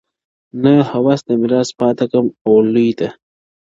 [0.63, 3.09] نه هوس د ميراث پاته كم او لوى ته؛